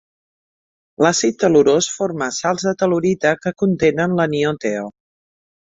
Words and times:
L'àcid 1.05 1.37
tel·lurós 1.43 1.89
forma 1.99 2.31
sals 2.39 2.67
de 2.71 2.75
tel·lurita 2.81 3.37
que 3.45 3.55
contenen 3.65 4.19
l'anió 4.23 4.59
TeO. 4.67 4.93